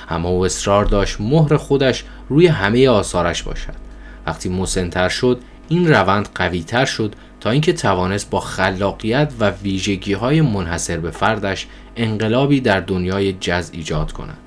اما 0.09 0.29
او 0.29 0.45
اصرار 0.45 0.85
داشت 0.85 1.21
مهر 1.21 1.57
خودش 1.57 2.05
روی 2.29 2.47
همه 2.47 2.89
آثارش 2.89 3.43
باشد. 3.43 3.75
وقتی 4.27 4.49
مسنتر 4.49 5.09
شد 5.09 5.41
این 5.69 5.89
روند 5.89 6.29
قویتر 6.35 6.85
شد 6.85 7.15
تا 7.41 7.51
اینکه 7.51 7.73
توانست 7.73 8.31
با 8.31 8.41
خلاقیت 8.41 9.33
و 9.41 9.51
ویژگی 9.51 10.13
های 10.13 10.41
منحصر 10.41 11.01
به 11.01 11.11
فردش 11.11 11.67
انقلابی 11.97 12.61
در 12.61 12.81
دنیای 12.81 13.33
جز 13.33 13.71
ایجاد 13.73 14.13
کند. 14.13 14.39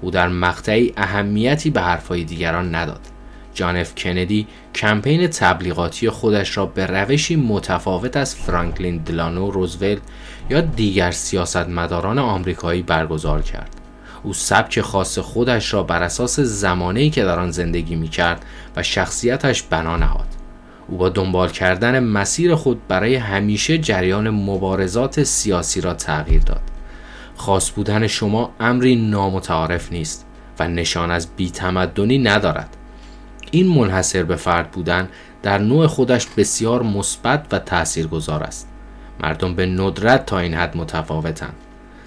او 0.00 0.10
در 0.10 0.28
مقطعی 0.28 0.92
اهمیتی 0.96 1.70
به 1.70 1.80
حرفهای 1.80 2.24
دیگران 2.24 2.74
نداد. 2.74 3.00
جان 3.54 3.76
اف 3.76 3.94
کندی 3.94 4.46
کمپین 4.74 5.26
تبلیغاتی 5.26 6.10
خودش 6.10 6.56
را 6.56 6.66
به 6.66 6.86
روشی 6.86 7.36
متفاوت 7.36 8.16
از 8.16 8.34
فرانکلین 8.34 8.96
دلانو 8.96 9.50
روزولت 9.50 9.98
یا 10.50 10.60
دیگر 10.60 11.10
سیاستمداران 11.10 12.18
آمریکایی 12.18 12.82
برگزار 12.82 13.42
کرد. 13.42 13.76
او 14.22 14.32
سبک 14.32 14.80
خاص 14.80 15.18
خودش 15.18 15.74
را 15.74 15.82
بر 15.82 16.02
اساس 16.02 16.40
زمانه‌ای 16.40 17.10
که 17.10 17.24
در 17.24 17.38
آن 17.38 17.50
زندگی 17.50 17.96
می 17.96 18.08
کرد 18.08 18.44
و 18.76 18.82
شخصیتش 18.82 19.62
بنا 19.62 19.96
نهاد. 19.96 20.26
او 20.88 20.96
با 20.96 21.08
دنبال 21.08 21.48
کردن 21.48 22.00
مسیر 22.00 22.54
خود 22.54 22.88
برای 22.88 23.14
همیشه 23.14 23.78
جریان 23.78 24.30
مبارزات 24.30 25.22
سیاسی 25.22 25.80
را 25.80 25.94
تغییر 25.94 26.42
داد. 26.42 26.69
خاص 27.40 27.70
بودن 27.70 28.06
شما 28.06 28.50
امری 28.60 28.96
نامتعارف 28.96 29.92
نیست 29.92 30.26
و 30.58 30.68
نشان 30.68 31.10
از 31.10 31.28
بیتمدنی 31.36 32.18
ندارد. 32.18 32.76
این 33.50 33.68
منحصر 33.68 34.22
به 34.22 34.36
فرد 34.36 34.70
بودن 34.70 35.08
در 35.42 35.58
نوع 35.58 35.86
خودش 35.86 36.26
بسیار 36.26 36.82
مثبت 36.82 37.46
و 37.52 37.58
تاثیرگذار 37.58 38.42
است. 38.42 38.68
مردم 39.22 39.54
به 39.54 39.66
ندرت 39.66 40.26
تا 40.26 40.38
این 40.38 40.54
حد 40.54 40.76
متفاوتند. 40.76 41.54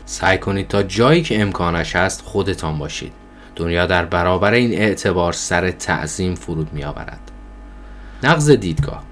سعی 0.06 0.38
کنید 0.38 0.68
تا 0.68 0.84
جایی 0.84 1.22
که 1.22 1.42
امکانش 1.42 1.96
هست 1.96 2.22
خودتان 2.22 2.78
باشید. 2.78 3.14
دنیا 3.56 3.86
در 3.86 4.06
برابر 4.06 4.52
این 4.52 4.74
اعتبار 4.74 5.34
سر 5.34 5.72
تعظیم 5.72 6.36
فرود 6.36 6.74
می 6.74 6.84
آورد 6.84 7.32
نقض 8.24 8.50
دیدگاه. 8.50 9.04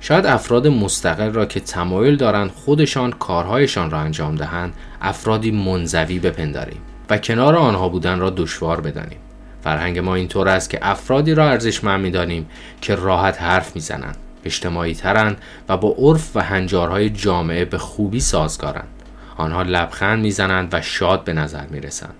شاید 0.00 0.26
افراد 0.26 0.66
مستقل 0.66 1.32
را 1.32 1.46
که 1.46 1.60
تمایل 1.60 2.16
دارند 2.16 2.50
خودشان 2.50 3.12
کارهایشان 3.12 3.90
را 3.90 3.98
انجام 3.98 4.34
دهند 4.34 4.74
افرادی 5.00 5.50
منزوی 5.50 6.18
بپنداریم 6.18 6.80
و 7.10 7.18
کنار 7.18 7.56
آنها 7.56 7.88
بودن 7.88 8.18
را 8.18 8.30
دشوار 8.30 8.80
بدانیم. 8.80 9.18
فرهنگ 9.64 9.98
ما 9.98 10.14
اینطور 10.14 10.48
است 10.48 10.70
که 10.70 10.78
افرادی 10.82 11.34
را 11.34 11.50
ارزشمند 11.50 12.00
می‌دانیم 12.00 12.48
که 12.80 12.94
راحت 12.94 13.42
حرف 13.42 13.74
می‌زنند 13.74 14.16
اجتماعی 14.44 14.94
ترند 14.94 15.38
و 15.68 15.76
با 15.76 15.94
عرف 15.98 16.36
و 16.36 16.40
هنجارهای 16.40 17.10
جامعه 17.10 17.64
به 17.64 17.78
خوبی 17.78 18.20
سازگارند. 18.20 18.88
آنها 19.36 19.62
لبخند 19.62 20.22
می‌زنند 20.22 20.68
و 20.72 20.80
شاد 20.82 21.24
به 21.24 21.32
نظر 21.32 21.66
می‌رسند. 21.66 22.14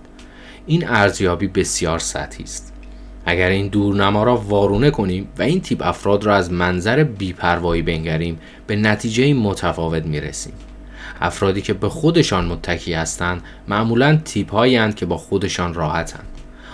این 0.67 0.89
ارزیابی 0.89 1.47
بسیار 1.47 1.99
سطحی 1.99 2.45
است. 2.45 2.73
اگر 3.31 3.49
این 3.49 3.69
دورنما 3.69 4.23
را 4.23 4.37
وارونه 4.37 4.91
کنیم 4.91 5.29
و 5.39 5.43
این 5.43 5.61
تیپ 5.61 5.87
افراد 5.87 6.25
را 6.25 6.37
از 6.37 6.53
منظر 6.53 7.05
بیپروایی 7.05 7.83
بنگریم 7.83 8.39
به 8.67 8.77
نتیجه 8.77 9.35
متفاوت 9.35 10.07
می‌رسیم. 10.07 10.53
افرادی 11.21 11.63
که 11.63 11.73
به 11.73 11.89
خودشان 11.89 12.47
متکی 12.47 12.93
هستند 12.93 13.43
معمولا 13.69 14.17
تیپ 14.25 14.53
هایی 14.53 14.93
که 14.93 15.07
با 15.07 15.17
خودشان 15.17 15.75
راحتند. 15.75 16.29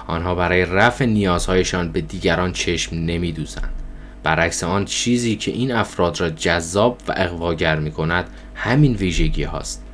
آنها 0.07 0.35
برای 0.35 0.65
رفع 0.65 1.05
نیازهایشان 1.05 1.93
به 1.93 2.01
دیگران 2.01 2.53
چشم 2.53 2.97
نمیدوزند. 2.97 3.71
برعکس 4.23 4.65
آن 4.65 4.85
چیزی 4.85 5.37
که 5.37 5.51
این 5.51 5.73
افراد 5.73 6.21
را 6.21 6.31
جذاب 6.31 6.99
و 7.09 7.15
اقواگر 7.17 7.77
می 7.77 7.91
کند 7.91 8.25
همین 8.55 8.95
ویژگی 8.95 9.43
هاست. 9.43 9.85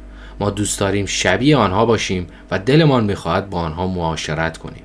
ما 0.41 0.51
دوست 0.51 0.81
داریم 0.81 1.07
شبیه 1.07 1.57
آنها 1.57 1.87
باشیم 1.87 2.27
و 2.51 2.59
دلمان 2.59 3.05
می‌خواهد 3.05 3.51
با 3.51 3.59
آنها 3.59 3.87
معاشرت 3.87 4.59
کنیم. 4.59 4.83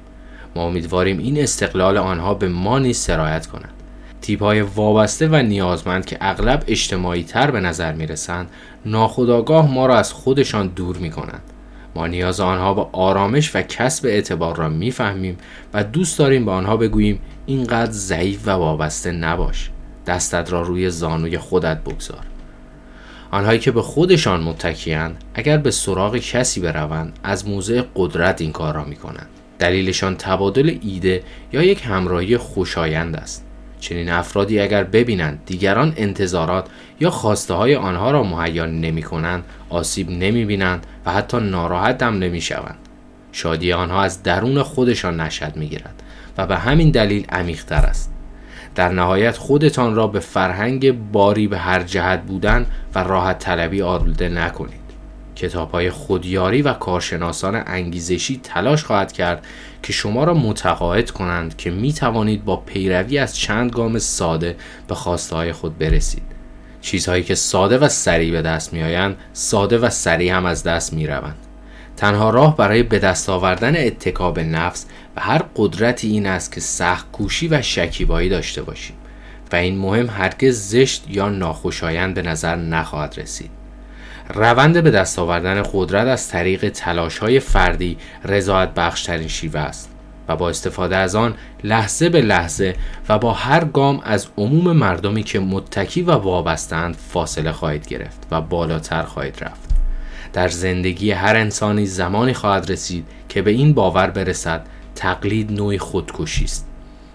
ما 0.55 0.63
امیدواریم 0.63 1.17
این 1.17 1.39
استقلال 1.39 1.97
آنها 1.97 2.33
به 2.33 2.49
ما 2.49 2.79
نیز 2.79 2.97
سرایت 2.97 3.47
کند. 3.47 3.73
تیپ 4.21 4.43
های 4.43 4.61
وابسته 4.61 5.27
و 5.27 5.35
نیازمند 5.35 6.05
که 6.05 6.17
اغلب 6.21 6.63
اجتماعی 6.67 7.23
تر 7.23 7.51
به 7.51 7.59
نظر 7.59 7.93
می 7.93 8.05
رسند 8.07 8.49
ناخداگاه 8.85 9.71
ما 9.71 9.85
را 9.85 9.97
از 9.97 10.13
خودشان 10.13 10.67
دور 10.67 10.97
می 10.97 11.09
کنند 11.09 11.41
ما 11.95 12.07
نیاز 12.07 12.39
آنها 12.39 12.73
به 12.73 12.85
آرامش 12.91 13.55
و 13.55 13.61
کسب 13.61 14.05
اعتبار 14.05 14.55
را 14.55 14.69
می‌فهمیم 14.69 15.37
و 15.73 15.83
دوست 15.83 16.19
داریم 16.19 16.45
به 16.45 16.51
آنها 16.51 16.77
بگوییم 16.77 17.19
اینقدر 17.45 17.91
ضعیف 17.91 18.47
و 18.47 18.51
وابسته 18.51 19.11
نباش. 19.11 19.69
دستت 20.07 20.51
را 20.51 20.61
روی 20.61 20.89
زانوی 20.89 21.37
خودت 21.37 21.77
بگذار. 21.77 22.25
آنهایی 23.31 23.59
که 23.59 23.71
به 23.71 23.81
خودشان 23.81 24.43
متکیند 24.43 25.23
اگر 25.33 25.57
به 25.57 25.71
سراغ 25.71 26.17
کسی 26.17 26.61
بروند 26.61 27.19
از 27.23 27.47
موضع 27.47 27.81
قدرت 27.95 28.41
این 28.41 28.51
کار 28.51 28.75
را 28.75 28.83
می 28.83 28.95
کنند 28.95 29.27
دلیلشان 29.59 30.15
تبادل 30.15 30.77
ایده 30.81 31.23
یا 31.53 31.63
یک 31.63 31.85
همراهی 31.85 32.37
خوشایند 32.37 33.15
است. 33.15 33.45
چنین 33.79 34.09
افرادی 34.09 34.59
اگر 34.59 34.83
ببینند 34.83 35.41
دیگران 35.45 35.93
انتظارات 35.97 36.67
یا 36.99 37.09
خواسته 37.09 37.53
های 37.53 37.75
آنها 37.75 38.11
را 38.11 38.23
مهیا 38.23 38.65
نمی 38.65 39.03
کنند 39.03 39.43
آسیب 39.69 40.09
نمی 40.09 40.45
بینند 40.45 40.87
و 41.05 41.11
حتی 41.11 41.37
ناراحت 41.39 42.03
هم 42.03 42.19
نمی 42.19 42.41
شوند 42.41 42.77
شادی 43.31 43.73
آنها 43.73 44.03
از 44.03 44.23
درون 44.23 44.63
خودشان 44.63 45.19
نشد 45.19 45.55
می 45.55 45.67
گیرد 45.67 46.03
و 46.37 46.47
به 46.47 46.57
همین 46.57 46.91
دلیل 46.91 47.25
عمیقتر 47.29 47.85
است. 47.85 48.11
در 48.75 48.89
نهایت 48.89 49.37
خودتان 49.37 49.95
را 49.95 50.07
به 50.07 50.19
فرهنگ 50.19 51.11
باری 51.11 51.47
به 51.47 51.57
هر 51.57 51.83
جهت 51.83 52.21
بودن 52.21 52.65
و 52.95 52.99
راحت 52.99 53.39
طلبی 53.39 53.81
آلوده 53.81 54.29
نکنید. 54.29 54.84
کتاب 55.35 55.71
های 55.71 55.89
خودیاری 55.89 56.61
و 56.61 56.73
کارشناسان 56.73 57.63
انگیزشی 57.65 58.39
تلاش 58.43 58.83
خواهد 58.83 59.11
کرد 59.11 59.45
که 59.83 59.93
شما 59.93 60.23
را 60.23 60.33
متقاعد 60.33 61.11
کنند 61.11 61.57
که 61.57 61.71
می 61.71 61.93
توانید 61.93 62.45
با 62.45 62.55
پیروی 62.55 63.17
از 63.17 63.37
چند 63.37 63.71
گام 63.71 63.99
ساده 63.99 64.55
به 64.87 64.95
خواسته 64.95 65.35
های 65.35 65.51
خود 65.51 65.77
برسید. 65.77 66.23
چیزهایی 66.81 67.23
که 67.23 67.35
ساده 67.35 67.77
و 67.77 67.89
سریع 67.89 68.31
به 68.31 68.41
دست 68.41 68.73
می 68.73 68.83
آیند 68.83 69.17
ساده 69.33 69.77
و 69.77 69.89
سریع 69.89 70.33
هم 70.33 70.45
از 70.45 70.63
دست 70.63 70.93
می 70.93 71.07
روند. 71.07 71.37
تنها 71.97 72.29
راه 72.29 72.57
برای 72.57 72.83
به 72.83 72.99
دست 72.99 73.29
آوردن 73.29 73.87
اتکاب 73.87 74.39
نفس 74.39 74.85
و 75.15 75.21
هر 75.21 75.41
قدرتی 75.55 76.07
این 76.07 76.25
است 76.25 76.51
که 76.51 76.61
سخت 76.61 77.11
کوشی 77.11 77.47
و 77.47 77.61
شکیبایی 77.61 78.29
داشته 78.29 78.61
باشیم 78.61 78.95
و 79.51 79.55
این 79.55 79.77
مهم 79.77 80.09
هرگز 80.09 80.69
زشت 80.69 81.05
یا 81.09 81.29
ناخوشایند 81.29 82.13
به 82.13 82.21
نظر 82.21 82.55
نخواهد 82.55 83.15
رسید. 83.17 83.64
روند 84.33 84.83
به 84.83 84.91
دست 84.91 85.19
آوردن 85.19 85.63
قدرت 85.73 86.07
از 86.07 86.29
طریق 86.29 86.69
تلاش 86.69 87.17
های 87.17 87.39
فردی 87.39 87.97
رضایت 88.25 88.69
بخشترین 88.73 89.27
شیوه 89.27 89.59
است 89.59 89.89
و 90.27 90.35
با 90.35 90.49
استفاده 90.49 90.95
از 90.95 91.15
آن 91.15 91.35
لحظه 91.63 92.09
به 92.09 92.21
لحظه 92.21 92.75
و 93.09 93.19
با 93.19 93.33
هر 93.33 93.63
گام 93.63 94.01
از 94.03 94.27
عموم 94.37 94.71
مردمی 94.71 95.23
که 95.23 95.39
متکی 95.39 96.01
و 96.01 96.11
وابستند 96.11 96.95
فاصله 96.95 97.51
خواهید 97.51 97.87
گرفت 97.87 98.27
و 98.31 98.41
بالاتر 98.41 99.03
خواهید 99.03 99.37
رفت. 99.41 99.69
در 100.33 100.47
زندگی 100.47 101.11
هر 101.11 101.35
انسانی 101.35 101.85
زمانی 101.85 102.33
خواهد 102.33 102.71
رسید 102.71 103.05
که 103.29 103.41
به 103.41 103.51
این 103.51 103.73
باور 103.73 104.07
برسد 104.07 104.65
تقلید 104.95 105.51
نوعی 105.51 105.77
خودکشی 105.77 106.43
است. 106.43 106.67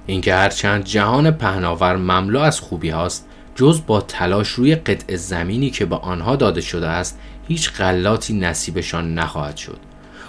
اینکه 0.07 0.35
هرچند 0.35 0.85
جهان 0.85 1.31
پهناور 1.31 1.96
مملو 1.96 2.40
از 2.40 2.61
خوبی 2.61 2.90
هاست 2.90 3.29
جز 3.55 3.81
با 3.87 4.01
تلاش 4.01 4.49
روی 4.49 4.75
قطع 4.75 5.17
زمینی 5.17 5.71
که 5.71 5.85
به 5.85 5.97
آنها 5.97 6.37
داده 6.37 6.61
شده 6.61 6.89
است 6.89 7.19
هیچ 7.49 7.73
غلاتی 7.73 8.35
نصیبشان 8.35 9.15
نخواهد 9.15 9.57
شد. 9.57 9.79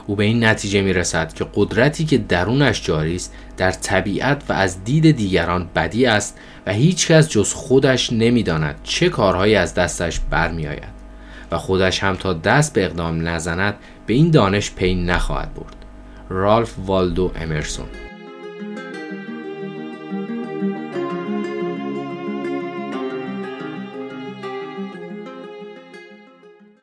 او 0.07 0.15
به 0.15 0.23
این 0.23 0.43
نتیجه 0.43 0.81
می 0.81 0.93
رسد 0.93 1.33
که 1.33 1.45
قدرتی 1.55 2.05
که 2.05 2.17
درونش 2.17 2.85
جاری 2.85 3.15
است 3.15 3.33
در 3.57 3.71
طبیعت 3.71 4.43
و 4.49 4.53
از 4.53 4.83
دید 4.83 5.11
دیگران 5.11 5.69
بدی 5.75 6.05
است 6.05 6.39
و 6.65 6.73
هیچکس 6.73 7.29
جز 7.29 7.53
خودش 7.53 8.13
نمی‌داند 8.13 8.79
چه 8.83 9.09
کارهایی 9.09 9.55
از 9.55 9.73
دستش 9.73 10.19
برمیآید 10.29 11.01
و 11.51 11.57
خودش 11.57 12.03
هم 12.03 12.15
تا 12.15 12.33
دست 12.33 12.73
به 12.73 12.85
اقدام 12.85 13.27
نزند 13.27 13.75
به 14.05 14.13
این 14.13 14.31
دانش 14.31 14.71
پی 14.71 14.95
نخواهد 14.95 15.53
برد. 15.53 15.75
رالف 16.29 16.73
والدو 16.85 17.31
امرسون 17.35 17.85